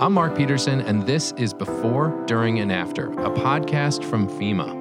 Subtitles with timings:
[0.00, 4.78] I'm Mark Peterson, and this is Before, During, and After, a podcast from FEMA.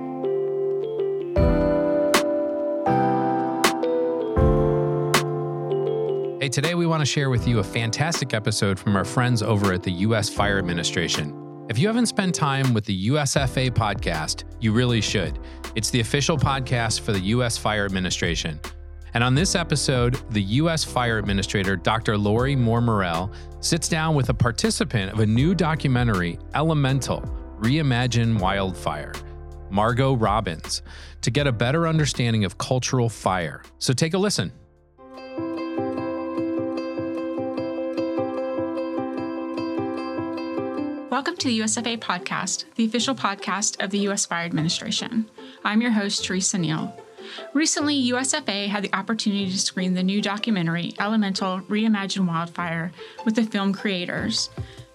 [6.39, 9.73] Hey, today we want to share with you a fantastic episode from our friends over
[9.73, 10.29] at the U.S.
[10.29, 11.65] Fire Administration.
[11.67, 15.39] If you haven't spent time with the USFA podcast, you really should.
[15.73, 17.57] It's the official podcast for the U.S.
[17.57, 18.59] Fire Administration.
[19.17, 20.83] And on this episode, the U.S.
[20.83, 22.19] Fire Administrator, Dr.
[22.19, 27.21] Lori Moore Merrell, sits down with a participant of a new documentary, Elemental
[27.59, 29.13] Reimagine Wildfire,
[29.71, 30.83] Margo Robbins,
[31.21, 33.63] to get a better understanding of cultural fire.
[33.79, 34.51] So take a listen.
[41.09, 44.27] Welcome to the USFA podcast, the official podcast of the U.S.
[44.27, 45.27] Fire Administration.
[45.65, 46.95] I'm your host, Teresa Neal.
[47.53, 52.91] Recently, USFA had the opportunity to screen the new documentary, Elemental Reimagine Wildfire,
[53.25, 54.49] with the film creators.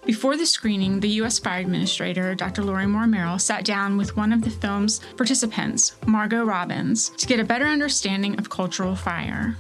[0.04, 1.38] Before the screening, the U.S.
[1.38, 2.64] Fire Administrator, Dr.
[2.64, 7.38] Lori Moore Merrell, sat down with one of the film's participants, Margo Robbins, to get
[7.38, 9.56] a better understanding of cultural fire.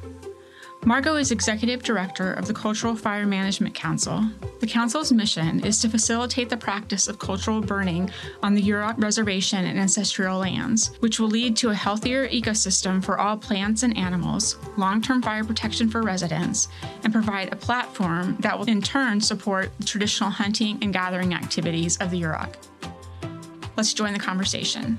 [0.84, 4.24] Margo is Executive Director of the Cultural Fire Management Council.
[4.58, 8.10] The Council's mission is to facilitate the practice of cultural burning
[8.42, 13.20] on the Yurok Reservation and ancestral lands, which will lead to a healthier ecosystem for
[13.20, 16.66] all plants and animals, long term fire protection for residents,
[17.04, 21.96] and provide a platform that will in turn support the traditional hunting and gathering activities
[21.98, 22.56] of the Yurok.
[23.76, 24.98] Let's join the conversation.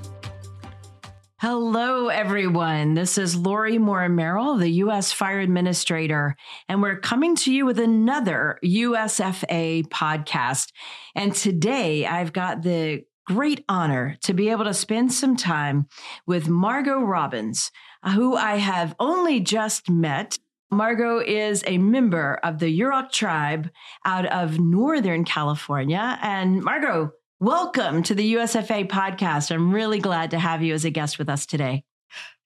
[1.45, 2.94] Hello, everyone.
[2.94, 5.11] This is Lori Moore Merrell, the U.S.
[5.11, 6.38] Fire Administrator,
[6.69, 10.71] and we're coming to you with another USFA podcast.
[11.16, 15.88] And today I've got the great honor to be able to spend some time
[16.25, 17.71] with Margo Robbins,
[18.14, 20.39] who I have only just met.
[20.71, 23.69] Margo is a member of the Yurok tribe
[24.05, 26.17] out of Northern California.
[26.21, 27.11] And Margo,
[27.44, 29.52] Welcome to the USFA podcast.
[29.52, 31.83] I'm really glad to have you as a guest with us today.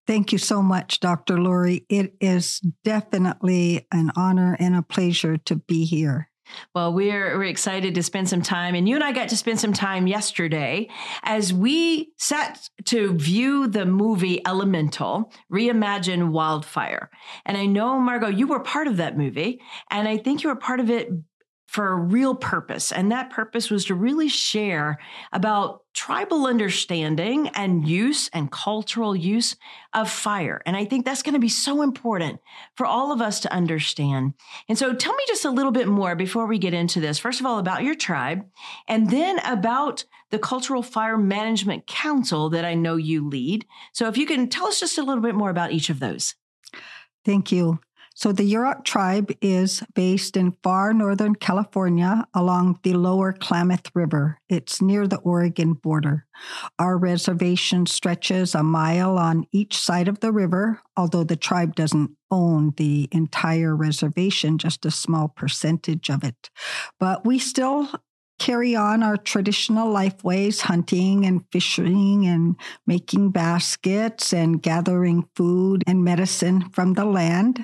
[0.07, 1.39] Thank you so much, Dr.
[1.39, 1.85] Lori.
[1.87, 6.31] It is definitely an honor and a pleasure to be here.
[6.73, 9.59] Well, we're, we're excited to spend some time, and you and I got to spend
[9.59, 10.89] some time yesterday
[11.21, 17.11] as we sat to view the movie Elemental Reimagine Wildfire.
[17.45, 20.55] And I know, Margo, you were part of that movie, and I think you were
[20.55, 21.09] part of it
[21.67, 22.91] for a real purpose.
[22.91, 24.99] And that purpose was to really share
[25.33, 29.55] about tribal understanding and use and cultural use
[29.93, 30.61] of fire.
[30.65, 32.39] And I think that's going to be so important
[32.75, 34.33] for all of us to understand.
[34.69, 37.19] And so tell me just a little bit more before we get into this.
[37.19, 38.45] First of all, about your tribe,
[38.87, 43.65] and then about the Cultural Fire Management Council that I know you lead.
[43.91, 46.35] So if you can tell us just a little bit more about each of those.
[47.25, 47.79] Thank you.
[48.17, 54.39] So the Yurok tribe is based in far northern California along the lower Klamath River.
[54.49, 56.25] It's near the Oregon border.
[56.79, 62.09] Our reservation stretches a mile on each side of the river, although the tribe doesn't
[62.31, 66.49] own the entire reservation, just a small percentage of it.
[66.99, 67.87] But we still
[68.39, 72.55] carry on our traditional life ways, hunting and fishing and
[72.87, 77.63] making baskets and gathering food and medicine from the land.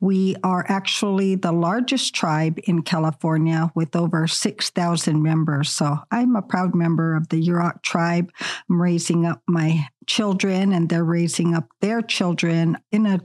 [0.00, 5.70] We are actually the largest tribe in California with over 6,000 members.
[5.70, 8.30] So I'm a proud member of the Yurok tribe.
[8.68, 13.20] I'm raising up my children and they're raising up their children in a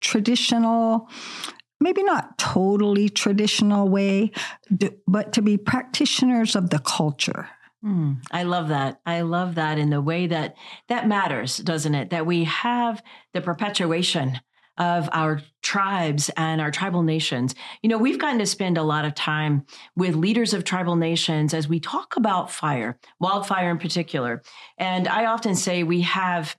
[0.00, 1.08] traditional,
[1.80, 4.30] maybe not totally traditional way,
[5.06, 7.48] but to be practitioners of the culture.
[7.84, 9.00] Mm, I love that.
[9.06, 10.56] I love that in the way that
[10.88, 12.10] that matters, doesn't it?
[12.10, 13.02] That we have
[13.32, 14.40] the perpetuation
[14.78, 17.54] of our tribes and our tribal nations.
[17.82, 19.64] You know, we've gotten to spend a lot of time
[19.96, 24.42] with leaders of tribal nations as we talk about fire, wildfire in particular.
[24.78, 26.56] And I often say we have,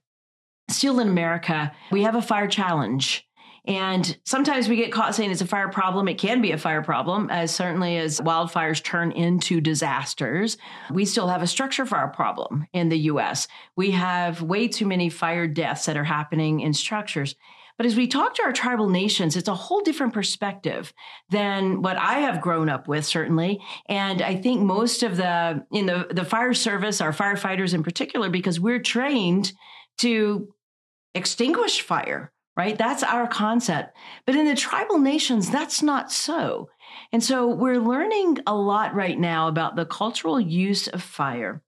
[0.70, 3.28] still in America, we have a fire challenge.
[3.68, 6.08] And sometimes we get caught saying it's a fire problem.
[6.08, 10.58] It can be a fire problem, as certainly as wildfires turn into disasters.
[10.90, 13.50] We still have a structure our problem in the US.
[13.76, 17.36] We have way too many fire deaths that are happening in structures.
[17.78, 20.94] But as we talk to our tribal nations, it's a whole different perspective
[21.30, 23.62] than what I have grown up with, certainly.
[23.88, 28.30] And I think most of the in the, the fire service, our firefighters in particular,
[28.30, 29.54] because we're trained
[30.00, 30.50] to
[31.14, 32.78] extinguish fire, right?
[32.78, 33.96] That's our concept.
[34.26, 36.70] But in the tribal nations, that's not so.
[37.12, 41.62] And so we're learning a lot right now about the cultural use of fire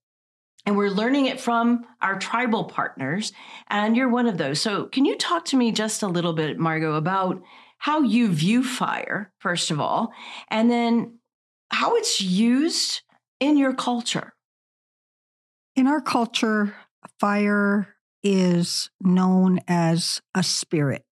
[0.65, 3.31] and we're learning it from our tribal partners
[3.69, 6.59] and you're one of those so can you talk to me just a little bit
[6.59, 7.41] margo about
[7.77, 10.11] how you view fire first of all
[10.50, 11.19] and then
[11.71, 13.01] how it's used
[13.39, 14.33] in your culture.
[15.75, 16.75] In our culture,
[17.19, 21.06] fire is known as a spirit.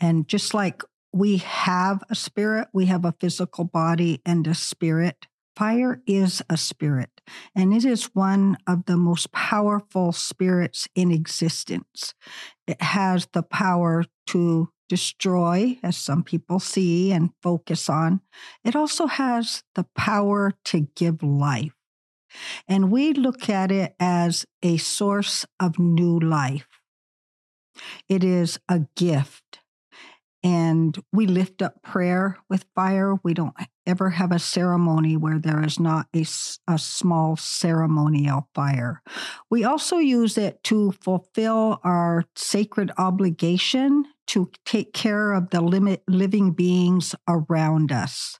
[0.00, 0.82] And just like
[1.12, 5.26] we have a spirit, we have a physical body and a spirit.
[5.56, 7.20] Fire is a spirit,
[7.54, 12.14] and it is one of the most powerful spirits in existence.
[12.66, 18.20] It has the power to destroy, as some people see and focus on.
[18.64, 21.74] It also has the power to give life.
[22.66, 26.66] And we look at it as a source of new life.
[28.08, 29.59] It is a gift.
[30.42, 33.16] And we lift up prayer with fire.
[33.22, 33.54] We don't
[33.86, 36.24] ever have a ceremony where there is not a,
[36.66, 39.02] a small ceremonial fire.
[39.50, 46.02] We also use it to fulfill our sacred obligation to take care of the limit,
[46.08, 48.38] living beings around us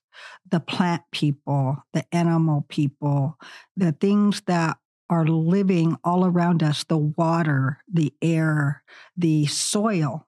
[0.51, 3.39] the plant people, the animal people,
[3.77, 4.77] the things that
[5.09, 8.83] are living all around us the water, the air,
[9.17, 10.27] the soil.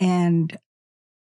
[0.00, 0.56] And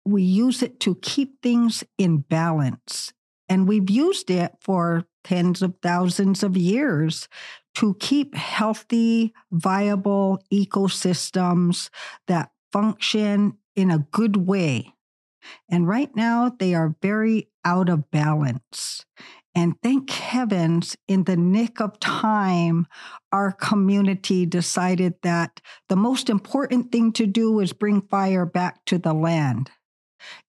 [0.06, 3.12] we use it to keep things in balance.
[3.48, 7.28] And we've used it for tens of thousands of years
[7.76, 11.90] to keep healthy, viable ecosystems
[12.26, 14.94] that function in a good way.
[15.68, 19.04] And right now, they are very out of balance.
[19.54, 22.86] And thank heavens, in the nick of time,
[23.32, 28.98] our community decided that the most important thing to do is bring fire back to
[28.98, 29.70] the land.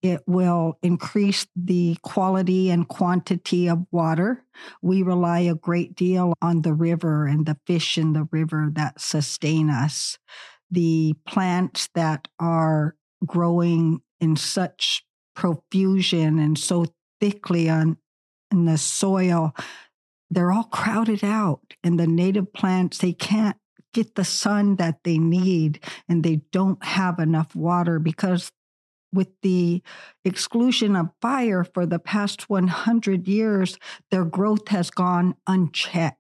[0.02, 4.44] It will increase the quality and quantity of water.
[4.82, 9.02] We rely a great deal on the river and the fish in the river that
[9.02, 10.18] sustain us.
[10.70, 12.96] The plants that are
[13.26, 16.86] growing in such profusion and so
[17.20, 17.98] thickly on
[18.52, 19.54] in the soil,
[20.30, 21.76] they're all crowded out.
[21.84, 23.58] And the native plants, they can't
[23.94, 28.52] get the sun that they need and they don't have enough water because
[29.14, 29.82] with the
[30.26, 33.78] exclusion of fire for the past 100 years,
[34.12, 36.18] their growth has gone unchecked.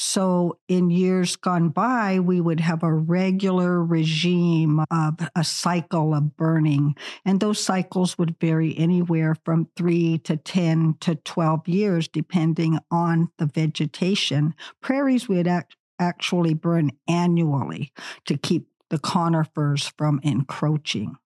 [0.00, 6.36] So, in years gone by, we would have a regular regime of a cycle of
[6.36, 6.94] burning.
[7.24, 13.30] And those cycles would vary anywhere from three to 10 to 12 years, depending on
[13.38, 14.54] the vegetation.
[14.80, 17.92] Prairies would act- actually burn annually
[18.26, 21.16] to keep the conifers from encroaching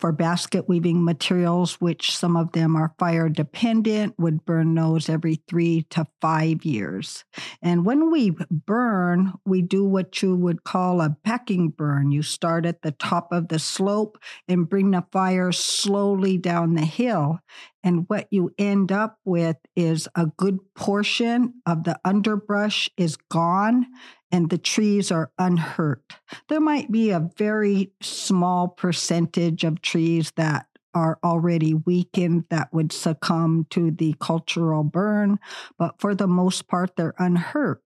[0.00, 5.42] for basket weaving materials, which some of them are fire dependent, would burn those every
[5.46, 7.24] three to five years.
[7.62, 12.10] And when we burn, we do what you would call a backing burn.
[12.10, 16.86] You start at the top of the slope and bring the fire slowly down the
[16.86, 17.40] hill.
[17.84, 23.86] And what you end up with is a good portion of the underbrush is gone
[24.32, 26.02] and the trees are unhurt.
[26.48, 32.92] There might be a very small percentage of trees that are already weakened that would
[32.92, 35.38] succumb to the cultural burn,
[35.78, 37.82] but for the most part, they're unhurt.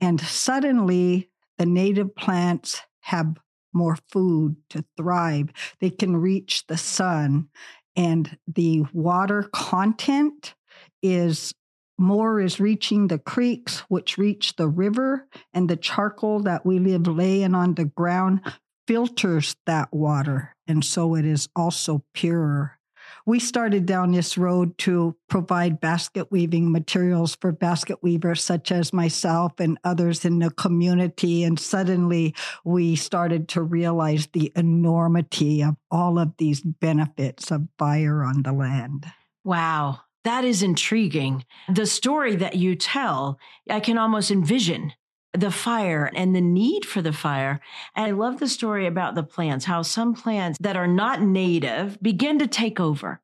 [0.00, 3.36] And suddenly, the native plants have
[3.72, 5.50] more food to thrive.
[5.80, 7.48] They can reach the sun,
[7.94, 10.54] and the water content
[11.02, 11.52] is
[11.98, 17.06] more is reaching the creeks, which reach the river, and the charcoal that we live
[17.06, 18.40] laying on the ground
[18.86, 20.54] filters that water.
[20.66, 22.78] And so it is also purer.
[23.24, 28.92] We started down this road to provide basket weaving materials for basket weavers such as
[28.92, 31.42] myself and others in the community.
[31.42, 32.34] And suddenly
[32.64, 38.52] we started to realize the enormity of all of these benefits of fire on the
[38.52, 39.06] land.
[39.44, 40.00] Wow.
[40.26, 41.44] That is intriguing.
[41.72, 43.38] The story that you tell,
[43.70, 44.92] I can almost envision
[45.32, 47.60] the fire and the need for the fire.
[47.94, 52.02] And I love the story about the plants, how some plants that are not native
[52.02, 53.20] begin to take over.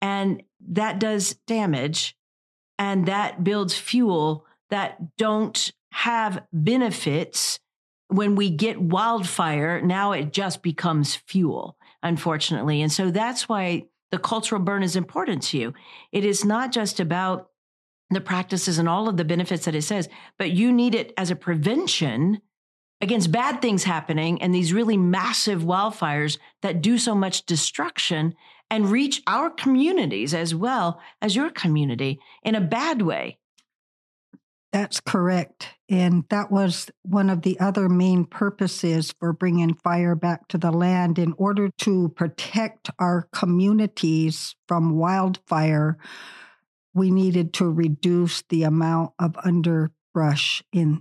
[0.00, 2.16] And that does damage
[2.78, 7.58] and that builds fuel that don't have benefits
[8.06, 9.80] when we get wildfire.
[9.80, 12.80] Now it just becomes fuel, unfortunately.
[12.80, 15.74] And so that's why the cultural burn is important to you.
[16.12, 17.50] It is not just about
[18.10, 21.30] the practices and all of the benefits that it says, but you need it as
[21.30, 22.40] a prevention
[23.00, 28.34] against bad things happening and these really massive wildfires that do so much destruction
[28.70, 33.37] and reach our communities as well as your community in a bad way.
[34.72, 35.68] That's correct.
[35.88, 40.70] And that was one of the other main purposes for bringing fire back to the
[40.70, 45.96] land in order to protect our communities from wildfire.
[46.92, 51.00] We needed to reduce the amount of underbrush in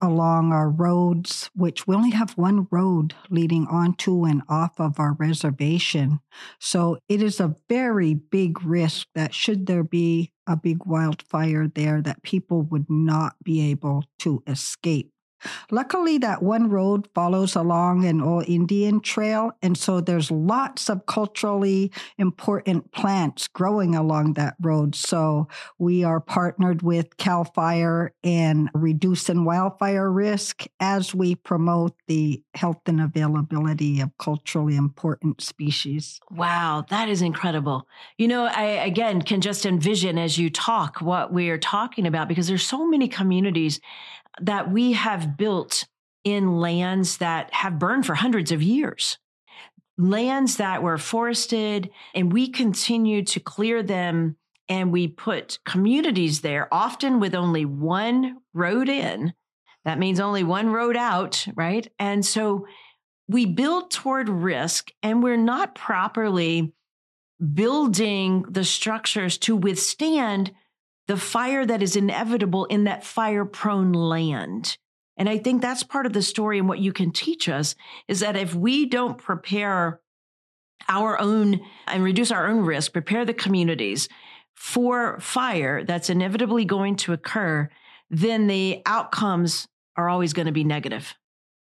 [0.00, 5.14] along our roads, which we only have one road leading onto and off of our
[5.14, 6.20] reservation.
[6.60, 12.00] So it is a very big risk that should there be a big wildfire there
[12.02, 15.10] that people would not be able to escape.
[15.70, 19.52] Luckily, that one road follows along an old Indian trail.
[19.62, 24.94] And so there's lots of culturally important plants growing along that road.
[24.94, 32.42] So we are partnered with CAL FIRE and reducing wildfire risk as we promote the
[32.54, 36.20] health and availability of culturally important species.
[36.30, 37.86] Wow, that is incredible.
[38.16, 42.28] You know, I again can just envision as you talk what we are talking about
[42.28, 43.80] because there's so many communities
[44.40, 45.86] that we have built
[46.24, 49.18] in lands that have burned for hundreds of years,
[49.96, 54.36] lands that were forested, and we continue to clear them
[54.68, 59.32] and we put communities there, often with only one road in.
[59.84, 61.90] That means only one road out, right?
[61.98, 62.66] And so
[63.28, 66.74] we build toward risk and we're not properly
[67.54, 70.52] building the structures to withstand
[71.08, 74.76] the fire that is inevitable in that fire prone land.
[75.16, 77.74] And I think that's part of the story and what you can teach us
[78.06, 80.00] is that if we don't prepare
[80.88, 84.08] our own and reduce our own risk, prepare the communities
[84.54, 87.68] for fire that's inevitably going to occur,
[88.10, 91.14] then the outcomes are always going to be negative.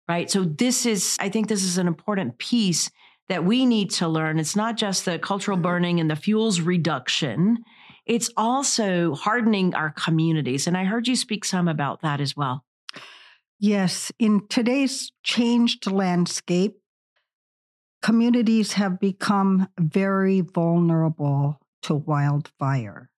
[0.08, 0.30] Right.
[0.30, 2.90] So this is, I think this is an important piece
[3.28, 4.38] that we need to learn.
[4.38, 5.62] It's not just the cultural mm-hmm.
[5.62, 7.58] burning and the fuels reduction
[8.06, 10.66] it's also hardening our communities.
[10.66, 12.64] And I heard you speak some about that as well.
[13.58, 14.12] Yes.
[14.18, 16.76] In today's changed landscape,
[18.02, 23.10] communities have become very vulnerable to wildfire.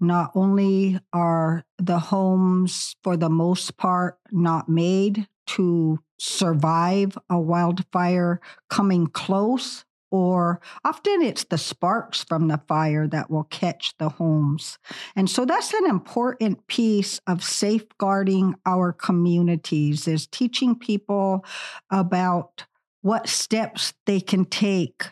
[0.00, 8.40] Not only are the homes, for the most part, not made to survive a wildfire
[8.70, 14.78] coming close, or often it's the sparks from the fire that will catch the homes.
[15.14, 21.44] And so that's an important piece of safeguarding our communities is teaching people
[21.90, 22.64] about
[23.02, 25.04] what steps they can take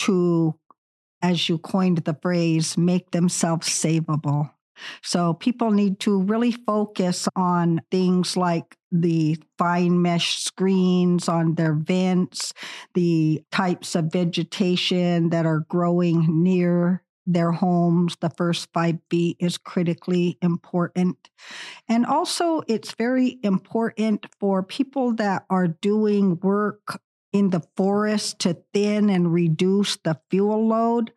[0.00, 0.54] to
[1.22, 4.50] as you coined the phrase make themselves savable.
[5.02, 11.72] So people need to really focus on things like the fine mesh screens on their
[11.72, 12.52] vents,
[12.94, 18.16] the types of vegetation that are growing near their homes.
[18.20, 21.30] The first five feet is critically important.
[21.88, 27.00] And also, it's very important for people that are doing work
[27.32, 31.12] in the forest to thin and reduce the fuel load.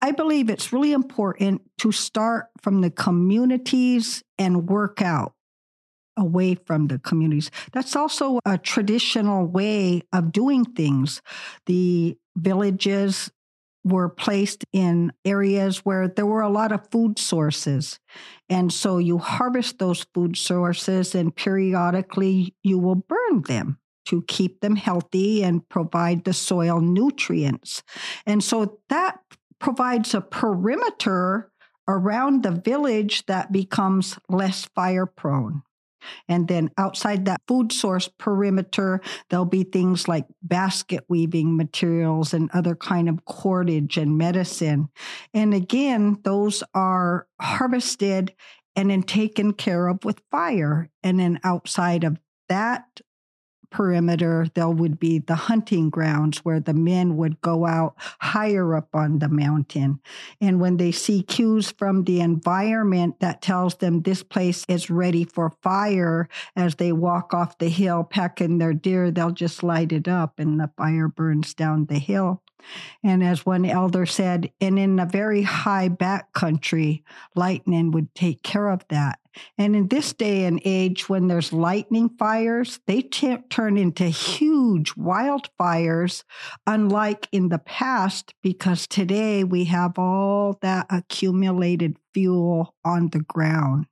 [0.00, 5.34] I believe it's really important to start from the communities and work out
[6.18, 7.50] away from the communities.
[7.72, 11.22] That's also a traditional way of doing things.
[11.66, 13.30] The villages
[13.84, 17.98] were placed in areas where there were a lot of food sources.
[18.48, 24.60] And so you harvest those food sources and periodically you will burn them to keep
[24.60, 27.82] them healthy and provide the soil nutrients.
[28.26, 29.20] And so that
[29.58, 31.50] provides a perimeter
[31.86, 35.62] around the village that becomes less fire prone.
[36.28, 39.00] And then outside that food source perimeter,
[39.30, 44.88] there'll be things like basket weaving materials and other kind of cordage and medicine.
[45.34, 48.34] And again, those are harvested
[48.76, 50.88] and then taken care of with fire.
[51.02, 53.00] And then outside of that
[53.70, 58.88] perimeter, there would be the hunting grounds where the men would go out higher up
[58.94, 60.00] on the mountain.
[60.40, 65.24] And when they see cues from the environment that tells them this place is ready
[65.24, 70.08] for fire, as they walk off the hill packing their deer, they'll just light it
[70.08, 72.42] up and the fire burns down the hill.
[73.02, 78.42] And as one elder said, and in a very high back country, lightning would take
[78.42, 79.18] care of that.
[79.56, 84.94] And in this day and age, when there's lightning fires, they t- turn into huge
[84.94, 86.24] wildfires,
[86.66, 93.86] unlike in the past, because today we have all that accumulated fuel on the ground.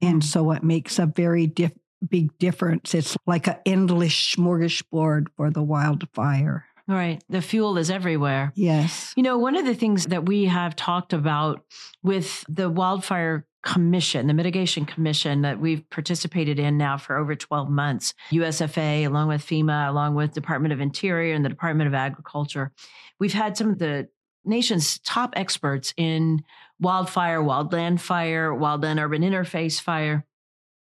[0.00, 0.24] And mm.
[0.24, 1.72] so it makes a very diff-
[2.06, 2.94] big difference.
[2.94, 6.67] It's like an endless smorgasbord for the wildfire.
[6.88, 7.22] Right.
[7.28, 8.52] The fuel is everywhere.
[8.56, 9.12] Yes.
[9.14, 11.62] You know, one of the things that we have talked about
[12.02, 17.68] with the wildfire commission, the mitigation commission that we've participated in now for over 12
[17.68, 22.72] months, USFA, along with FEMA, along with Department of Interior and the Department of Agriculture.
[23.20, 24.08] We've had some of the
[24.46, 26.42] nation's top experts in
[26.80, 30.24] wildfire, wildland fire, wildland urban interface fire,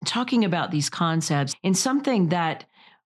[0.05, 2.67] talking about these concepts in something that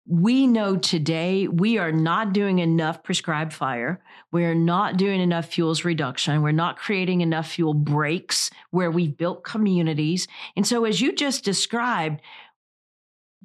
[0.09, 4.01] we know today we are not doing enough prescribed fire.
[4.31, 6.41] We're not doing enough fuels reduction.
[6.41, 10.27] We're not creating enough fuel breaks where we've built communities.
[10.55, 12.21] And so, as you just described,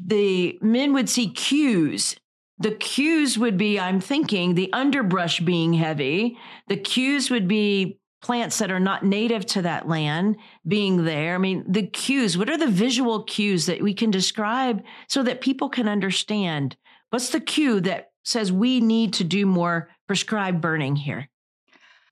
[0.03, 2.17] the men would see cues.
[2.59, 6.39] The cues would be, I'm thinking, the underbrush being heavy.
[6.69, 11.35] The cues would be plants that are not native to that land being there.
[11.35, 15.43] I mean, the cues, what are the visual cues that we can describe so that
[15.43, 16.75] people can understand?
[17.11, 21.29] What's the cue that says we need to do more prescribed burning here?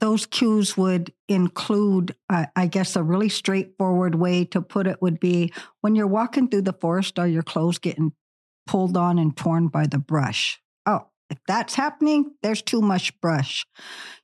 [0.00, 5.18] Those cues would include, uh, I guess, a really straightforward way to put it would
[5.18, 8.12] be when you're walking through the forest, are your clothes getting
[8.66, 10.61] pulled on and torn by the brush?
[11.32, 13.64] If that's happening, there's too much brush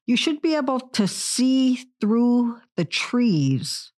[0.09, 3.93] you should be able to see through the trees.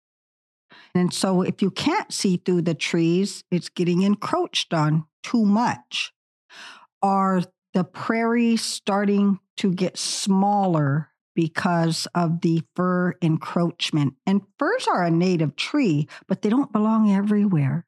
[0.93, 6.11] And so, if you can't see through the trees, it's getting encroached on too much.
[7.01, 7.41] Are
[7.73, 14.15] the prairies starting to get smaller because of the fir encroachment?
[14.25, 17.85] And firs are a native tree, but they don't belong everywhere.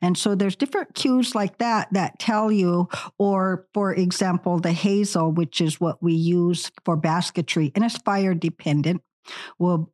[0.00, 2.88] And so there's different cues like that that tell you,
[3.18, 8.34] or for example, the hazel, which is what we use for basketry, and it's fire
[8.34, 9.02] dependent.
[9.58, 9.92] We'll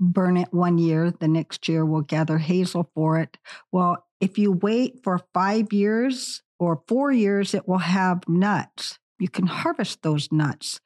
[0.00, 3.38] burn it one year, the next year we'll gather hazel for it.
[3.70, 8.98] Well, if you wait for five years or four years, it will have nuts.
[9.18, 10.80] You can harvest those nuts.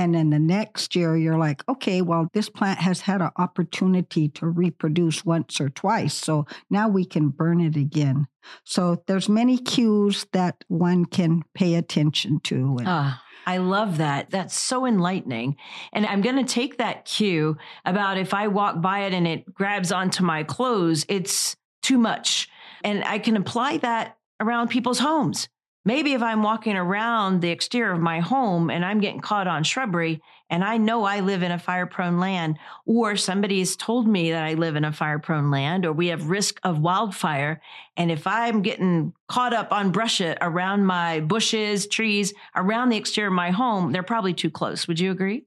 [0.00, 4.30] And then the next year, you're like, okay, well, this plant has had an opportunity
[4.30, 6.14] to reproduce once or twice.
[6.14, 8.26] So now we can burn it again.
[8.64, 12.78] So there's many cues that one can pay attention to.
[12.86, 13.22] Ah.
[13.46, 14.30] I love that.
[14.30, 15.56] That's so enlightening.
[15.92, 19.52] And I'm going to take that cue about if I walk by it and it
[19.52, 22.48] grabs onto my clothes, it's too much.
[22.84, 25.48] And I can apply that around people's homes.
[25.84, 29.64] Maybe if I'm walking around the exterior of my home and I'm getting caught on
[29.64, 34.08] shrubbery and I know I live in a fire prone land, or somebody has told
[34.08, 37.62] me that I live in a fire prone land, or we have risk of wildfire.
[37.96, 43.28] And if I'm getting caught up on brush around my bushes, trees, around the exterior
[43.28, 44.88] of my home, they're probably too close.
[44.88, 45.44] Would you agree?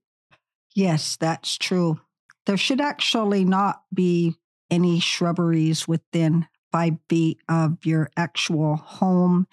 [0.74, 2.00] Yes, that's true.
[2.46, 4.36] There should actually not be
[4.72, 9.48] any shrubberies within five feet of your actual home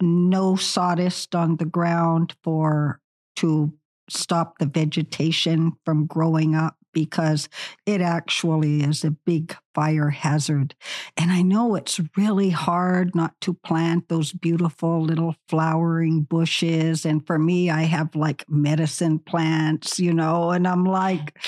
[0.00, 3.00] no sawdust on the ground for
[3.36, 3.72] to
[4.08, 7.48] stop the vegetation from growing up because
[7.86, 10.74] it actually is a big fire hazard.
[11.16, 17.06] And I know it's really hard not to plant those beautiful little flowering bushes.
[17.06, 21.38] And for me, I have like medicine plants, you know, and I'm like,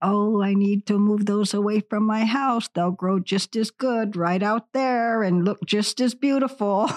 [0.00, 2.68] oh, I need to move those away from my house.
[2.72, 6.88] They'll grow just as good right out there and look just as beautiful.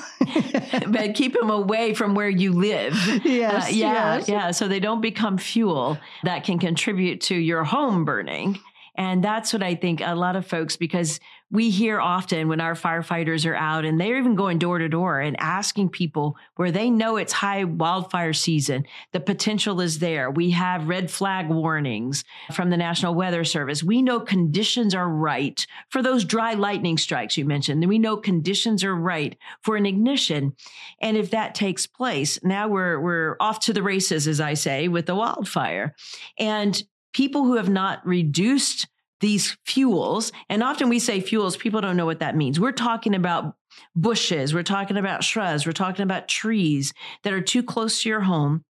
[0.88, 2.94] but keep them away from where you live.
[3.26, 3.66] Yes.
[3.66, 4.18] Uh, yeah.
[4.18, 4.30] yes.
[4.30, 4.52] Yeah.
[4.52, 8.60] So they don't become fuel that can contribute to your home burning.
[8.98, 11.20] And that's what I think a lot of folks, because
[11.52, 15.20] we hear often when our firefighters are out and they're even going door to door
[15.20, 20.32] and asking people where they know it's high wildfire season, the potential is there.
[20.32, 23.84] We have red flag warnings from the National Weather Service.
[23.84, 27.88] We know conditions are right for those dry lightning strikes you mentioned.
[27.88, 30.56] We know conditions are right for an ignition.
[31.00, 34.88] And if that takes place, now we're, we're off to the races, as I say,
[34.88, 35.96] with the wildfire.
[36.40, 36.82] And
[37.16, 38.90] people who have not reduced
[39.22, 42.60] these fuels, and often we say fuels, people don't know what that means.
[42.60, 43.56] We're talking about
[43.96, 48.20] bushes, we're talking about shrubs, we're talking about trees that are too close to your
[48.20, 48.66] home.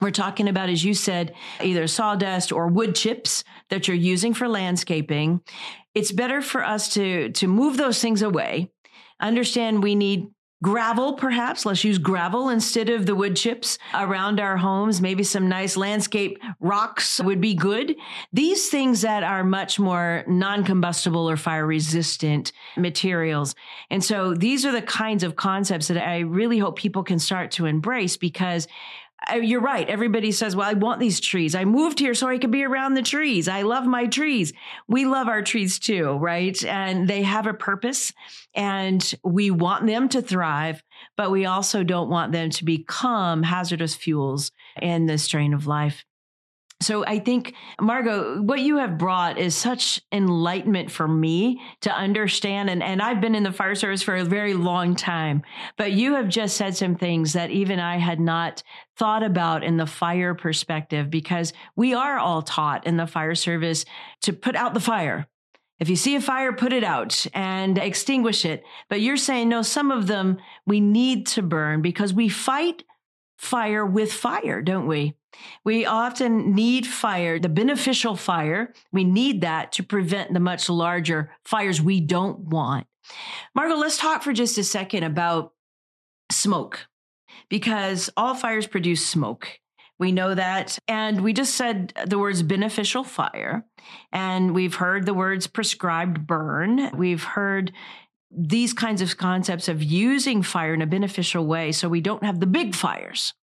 [0.00, 4.48] We're talking about, as you said, either sawdust or wood chips that you're using for
[4.48, 5.42] landscaping.
[5.94, 8.70] It's better for us to, to move those things away.
[9.20, 10.28] Understand we need
[10.62, 11.66] gravel, perhaps.
[11.66, 15.00] Let's use gravel instead of the wood chips around our homes.
[15.00, 17.96] Maybe some nice landscape rocks would be good.
[18.32, 23.54] These things that are much more non combustible or fire resistant materials.
[23.90, 27.50] And so these are the kinds of concepts that I really hope people can start
[27.52, 28.68] to embrace because
[29.34, 29.88] you're right.
[29.88, 31.54] Everybody says, well, I want these trees.
[31.54, 33.48] I moved here so I could be around the trees.
[33.48, 34.52] I love my trees.
[34.88, 36.62] We love our trees too, right?
[36.64, 38.12] And they have a purpose
[38.54, 40.82] and we want them to thrive,
[41.16, 46.04] but we also don't want them to become hazardous fuels in the strain of life.
[46.82, 52.68] So I think, Margo, what you have brought is such enlightenment for me to understand.
[52.70, 55.42] And, and I've been in the fire service for a very long time,
[55.78, 58.62] but you have just said some things that even I had not
[58.96, 63.84] thought about in the fire perspective because we are all taught in the fire service
[64.22, 65.26] to put out the fire.
[65.78, 68.62] If you see a fire, put it out and extinguish it.
[68.88, 72.84] But you're saying, no, some of them we need to burn because we fight
[73.36, 75.16] fire with fire, don't we?
[75.64, 78.72] We often need fire, the beneficial fire.
[78.92, 82.86] We need that to prevent the much larger fires we don't want.
[83.54, 85.52] Margo, let's talk for just a second about
[86.30, 86.86] smoke
[87.48, 89.60] because all fires produce smoke.
[89.98, 90.78] We know that.
[90.88, 93.64] And we just said the words beneficial fire.
[94.10, 96.90] And we've heard the words prescribed burn.
[96.96, 97.72] We've heard
[98.30, 102.40] these kinds of concepts of using fire in a beneficial way so we don't have
[102.40, 103.34] the big fires.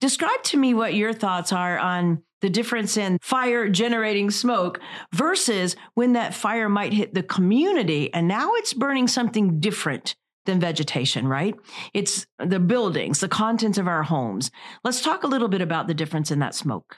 [0.00, 4.78] Describe to me what your thoughts are on the difference in fire generating smoke
[5.12, 10.60] versus when that fire might hit the community and now it's burning something different than
[10.60, 11.54] vegetation, right?
[11.92, 14.50] It's the buildings, the contents of our homes.
[14.84, 16.96] Let's talk a little bit about the difference in that smoke.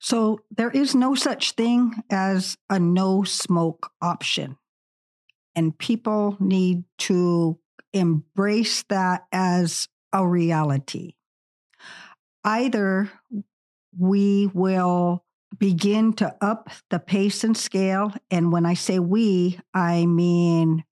[0.00, 4.58] So, there is no such thing as a no smoke option.
[5.54, 7.58] And people need to
[7.92, 11.14] embrace that as a reality
[12.44, 13.10] either
[13.98, 15.24] we will
[15.58, 18.12] begin to up the pace and scale.
[18.30, 20.84] And when I say we, I mean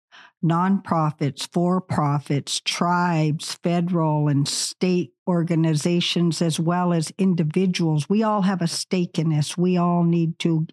[0.45, 8.09] nonprofits, for profits, tribes, federal and state organizations, as well as individuals.
[8.09, 9.57] We all have a stake in this.
[9.57, 10.67] We all need to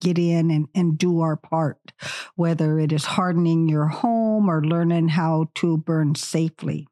[0.00, 1.92] get in and, and do our part,
[2.36, 6.86] whether it is hardening your home or learning how to burn safely.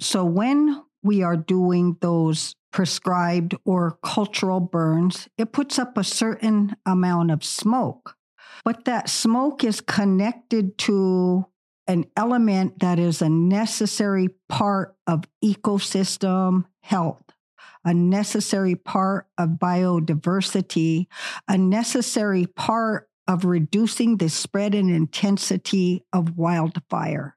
[0.00, 6.74] So when we are doing those prescribed or cultural burns, it puts up a certain
[6.86, 8.16] amount of smoke.
[8.64, 11.46] But that smoke is connected to
[11.86, 17.24] an element that is a necessary part of ecosystem health,
[17.84, 21.06] a necessary part of biodiversity,
[21.48, 27.36] a necessary part of reducing the spread and intensity of wildfire.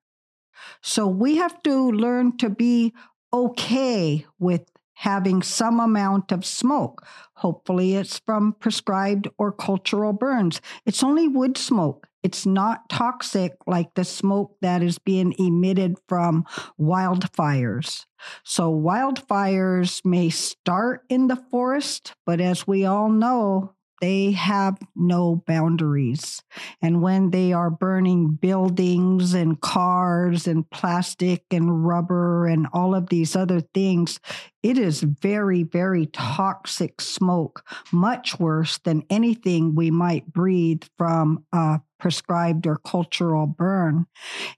[0.81, 2.93] So we have to learn to be
[3.35, 4.63] okay with
[4.95, 7.05] having some amount of smoke.
[7.35, 10.61] Hopefully, it's from prescribed or cultural burns.
[10.85, 12.07] It's only wood smoke.
[12.23, 16.45] It's not toxic like the smoke that is being emitted from
[16.79, 18.05] wildfires.
[18.43, 25.43] So, wildfires may start in the forest, but as we all know, they have no
[25.47, 26.41] boundaries.
[26.81, 33.09] And when they are burning buildings and cars and plastic and rubber and all of
[33.09, 34.19] these other things,
[34.61, 41.79] it is very, very toxic smoke, much worse than anything we might breathe from a
[41.99, 44.05] prescribed or cultural burn.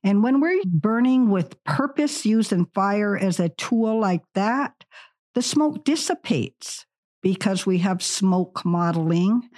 [0.04, 4.84] And when we're burning with purpose, using fire as a tool like that,
[5.36, 6.87] the smoke dissipates
[7.28, 9.50] because we have smoke modeling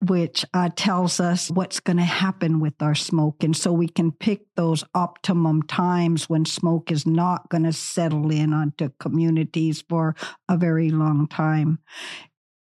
[0.00, 3.42] which uh, tells us what's going to happen with our smoke.
[3.42, 8.30] And so we can pick those optimum times when smoke is not going to settle
[8.30, 10.14] in onto communities for
[10.46, 11.78] a very long time.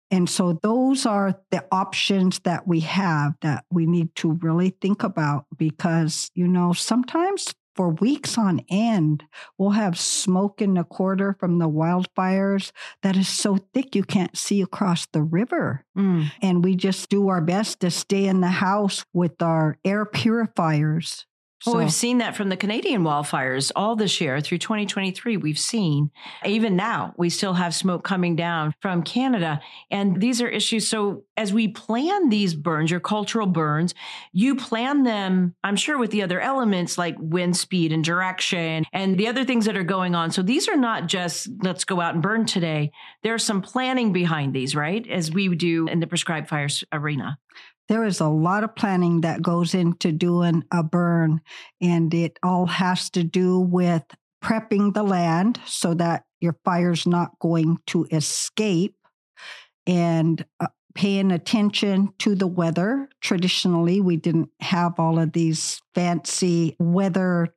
[0.09, 5.03] And so those are the options that we have that we need to really think
[5.03, 9.23] about because, you know, sometimes for weeks on end.
[9.57, 12.71] We'll have smoke in the quarter from the wildfires
[13.03, 15.85] that is so thick you can't see across the river.
[15.97, 16.31] Mm.
[16.41, 21.25] And we just do our best to stay in the house with our air purifiers
[21.65, 25.37] well, so, we've seen that from the Canadian wildfires all this year through 2023.
[25.37, 26.11] We've seen,
[26.45, 29.59] even now, we still have smoke coming down from Canada.
[29.89, 30.87] And these are issues.
[30.87, 33.95] So, as we plan these burns, your cultural burns,
[34.33, 39.17] you plan them, I'm sure, with the other elements like wind speed and direction and
[39.17, 40.29] the other things that are going on.
[40.29, 42.91] So, these are not just let's go out and burn today.
[43.23, 45.07] There's some planning behind these, right?
[45.07, 47.39] As we do in the prescribed fires arena
[47.89, 51.41] there is a lot of planning that goes into doing a burn,
[51.81, 54.03] and it all has to do with
[54.43, 58.95] prepping the land so that your fire's not going to escape
[59.85, 63.09] and uh, paying attention to the weather.
[63.21, 67.53] Traditionally, we didn't have all of these fancy weather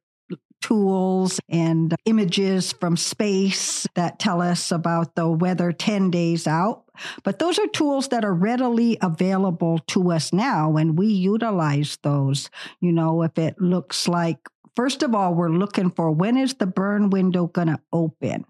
[0.60, 6.84] tools and images from space that tell us about the weather 10 days out.
[7.22, 12.50] But those are tools that are readily available to us now, and we utilize those.
[12.80, 14.38] You know, if it looks like,
[14.76, 18.44] first of all, we're looking for when is the burn window going to open?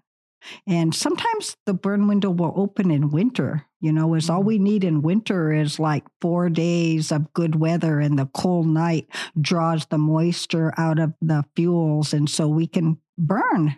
[0.65, 3.67] And sometimes the burn window will open in winter.
[3.79, 4.47] You know, is all mm-hmm.
[4.47, 9.07] we need in winter is like four days of good weather, and the cold night
[9.39, 12.13] draws the moisture out of the fuels.
[12.13, 13.75] And so we can burn.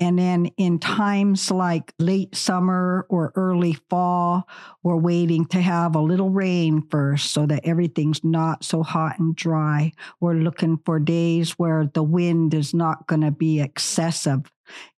[0.00, 4.48] And then in times like late summer or early fall,
[4.82, 9.36] we're waiting to have a little rain first so that everything's not so hot and
[9.36, 9.92] dry.
[10.18, 14.50] We're looking for days where the wind is not going to be excessive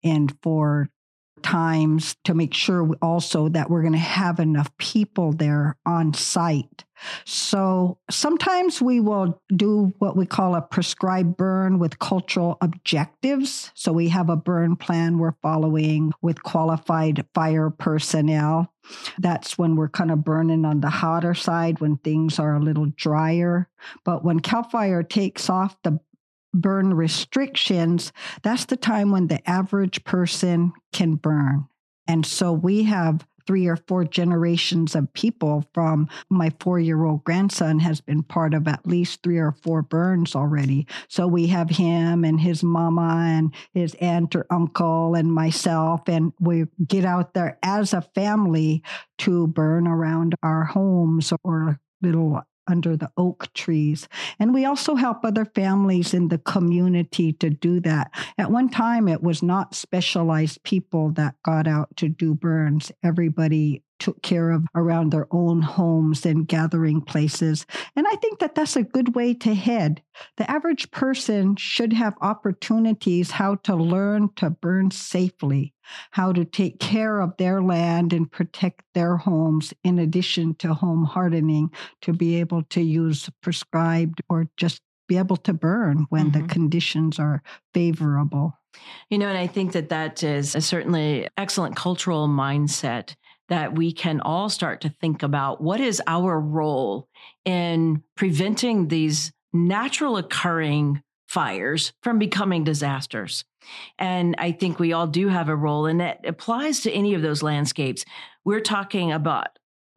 [0.04, 0.90] and for
[1.42, 6.86] times to make sure also that we're going to have enough people there on site.
[7.26, 13.72] So sometimes we will do what we call a prescribed burn with cultural objectives.
[13.74, 18.74] So we have a burn plan we're following with qualified fire personnel.
[19.20, 22.88] That's when we're kind of burning on the hotter side when things are a little
[22.96, 23.70] drier.
[24.04, 26.00] But when CAL FIRE takes off the
[26.54, 28.12] burn restrictions,
[28.44, 31.68] that's the time when the average person can burn.
[32.08, 37.24] And so we have three or four generations of people from my four year old
[37.24, 40.88] grandson has been part of at least three or four burns already.
[41.08, 46.34] So we have him and his mama and his aunt or uncle and myself, and
[46.40, 48.84] we get out there as a family
[49.20, 54.08] to burn around our homes or little under the oak trees.
[54.40, 58.12] And we also help other families in the community to do that.
[58.38, 62.92] At one time, it was not specialized people that got out to do burns.
[63.04, 67.68] Everybody took care of around their own homes and gathering places.
[67.96, 70.02] And I think that that's a good way to head.
[70.38, 75.74] The average person should have opportunities how to learn to burn safely,
[76.10, 81.06] how to take care of their land and protect their homes, in addition to home
[81.06, 81.70] hardening,
[82.02, 86.42] to be able to use prescribed or just be able to burn when mm-hmm.
[86.42, 88.58] the conditions are favorable.
[89.10, 93.16] You know, and I think that that is a certainly excellent cultural mindset
[93.50, 97.08] that we can all start to think about what is our role
[97.46, 103.46] in preventing these natural occurring fires from becoming disasters.
[103.98, 107.22] And I think we all do have a role, and that applies to any of
[107.22, 108.04] those landscapes.
[108.44, 109.48] We're talking about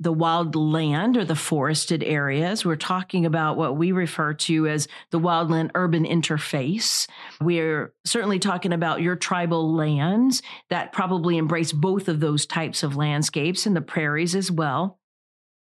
[0.01, 2.65] the wild land or the forested areas.
[2.65, 7.07] We're talking about what we refer to as the wildland urban interface.
[7.41, 12.97] We're certainly talking about your tribal lands that probably embrace both of those types of
[12.97, 14.99] landscapes and the prairies as well.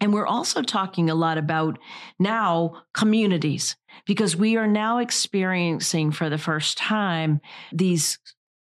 [0.00, 1.78] And we're also talking a lot about
[2.18, 7.40] now communities because we are now experiencing for the first time
[7.72, 8.18] these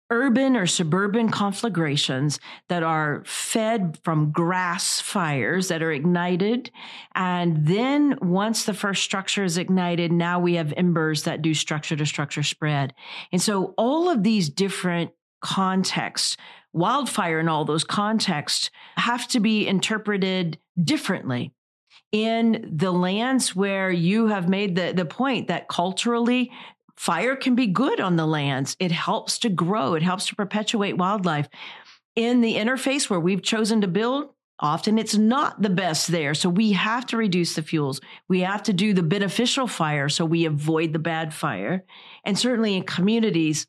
[0.09, 2.39] urban or suburban conflagrations
[2.69, 6.69] that are fed from grass fires that are ignited.
[7.15, 11.95] And then once the first structure is ignited, now we have embers that do structure
[11.95, 12.93] to structure spread.
[13.31, 15.11] And so all of these different
[15.41, 16.37] contexts,
[16.73, 21.51] wildfire and all those contexts have to be interpreted differently
[22.11, 26.51] in the lands where you have made the, the point that culturally
[27.03, 28.77] fire can be good on the lands.
[28.79, 31.49] It helps to grow, it helps to perpetuate wildlife.
[32.15, 36.33] In the interface where we've chosen to build, often it's not the best there.
[36.33, 37.99] So we have to reduce the fuels.
[38.29, 41.83] We have to do the beneficial fire so we avoid the bad fire.
[42.23, 43.67] And certainly in communities,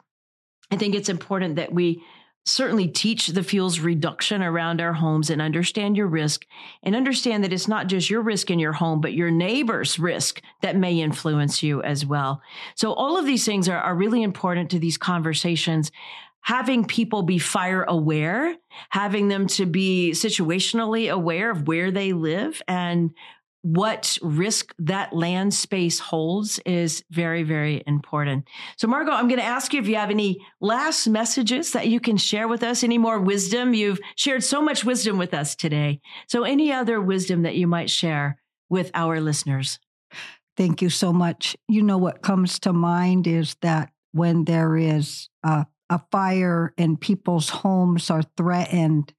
[0.70, 2.05] I think it's important that we
[2.45, 6.45] certainly teach the fuels reduction around our homes and understand your risk
[6.83, 10.43] and understand that it's not just your risk in your home, but your neighbor's risk
[10.61, 12.43] that may influence you as well.
[12.75, 15.91] So all of these things are, are really important to these conversations.
[16.43, 18.55] Having people be fire aware,
[18.91, 23.15] having them to be situationally aware of where they live and
[23.64, 28.46] what risk that land space holds is very, very important.
[28.77, 31.98] So, Margo, I'm going to ask you if you have any last messages that you
[31.98, 33.72] can share with us, any more wisdom.
[33.72, 36.03] You've shared so much wisdom with us today.
[36.29, 39.79] So, any other wisdom that you might share with our listeners?
[40.59, 41.57] Thank you so much.
[41.66, 47.00] You know, what comes to mind is that when there is a, a fire and
[47.00, 49.14] people's homes are threatened,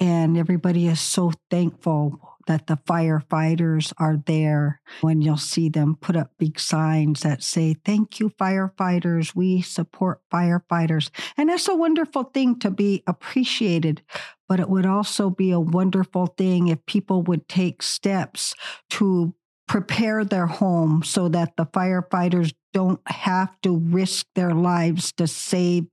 [0.00, 6.16] and everybody is so thankful that the firefighters are there when you'll see them put
[6.16, 9.34] up big signs that say, Thank you, firefighters.
[9.34, 11.10] We support firefighters.
[11.36, 14.02] And that's a wonderful thing to be appreciated.
[14.48, 18.54] But it would also be a wonderful thing if people would take steps
[18.90, 19.34] to
[19.68, 25.84] prepare their home so that the firefighters don't have to risk their lives to save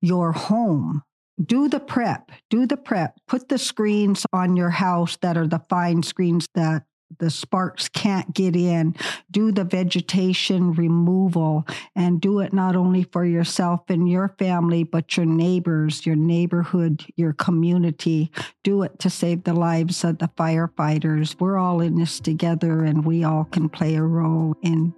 [0.00, 1.02] your home.
[1.44, 3.20] Do the prep, do the prep.
[3.26, 6.84] Put the screens on your house that are the fine screens that
[7.18, 8.94] the sparks can't get in.
[9.30, 15.16] Do the vegetation removal and do it not only for yourself and your family, but
[15.16, 18.30] your neighbors, your neighborhood, your community.
[18.62, 21.38] Do it to save the lives of the firefighters.
[21.40, 24.92] We're all in this together and we all can play a role in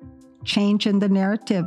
[0.44, 1.66] changing the narrative.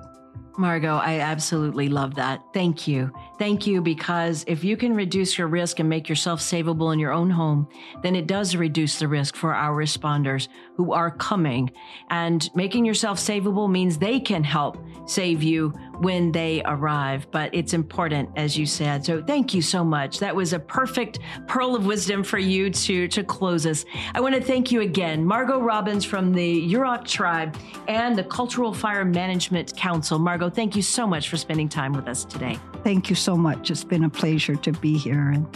[0.58, 2.44] Margo, I absolutely love that.
[2.54, 3.12] Thank you.
[3.40, 7.12] Thank you because if you can reduce your risk and make yourself savable in your
[7.12, 7.68] own home,
[8.04, 11.72] then it does reduce the risk for our responders who are coming.
[12.10, 17.28] And making yourself savable means they can help save you when they arrive.
[17.32, 19.06] But it's important, as you said.
[19.06, 20.20] So thank you so much.
[20.20, 23.86] That was a perfect pearl of wisdom for you to, to close us.
[24.14, 27.56] I want to thank you again, Margo Robbins from the Yurok Tribe
[27.88, 30.20] and the Cultural Fire Management Council.
[30.20, 32.60] Margo, thank you so much for spending time with us today.
[32.84, 33.72] Thank you so much.
[33.72, 35.48] It's been a pleasure to be here and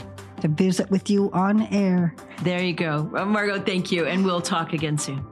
[0.41, 2.15] to visit with you on air.
[2.43, 3.09] There you go.
[3.11, 4.05] Well, Margo, thank you.
[4.05, 5.25] And we'll talk again soon.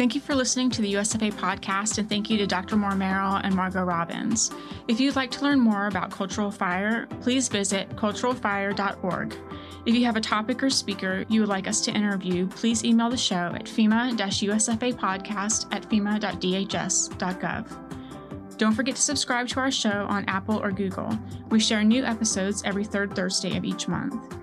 [0.00, 2.74] Thank you for listening to the USFA podcast, and thank you to Dr.
[2.78, 4.50] Moore Merrell and Margo Robbins.
[4.88, 9.36] If you'd like to learn more about Cultural Fire, please visit culturalfire.org.
[9.84, 13.10] If you have a topic or speaker you would like us to interview, please email
[13.10, 17.66] the show at FEMA-USFA podcast at FEMA.dhs.gov.
[18.56, 21.14] Don't forget to subscribe to our show on Apple or Google.
[21.50, 24.34] We share new episodes every third Thursday of each month.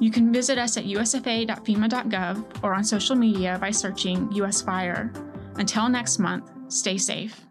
[0.00, 5.12] You can visit us at usfa.fema.gov or on social media by searching US Fire.
[5.56, 7.43] Until next month, stay safe.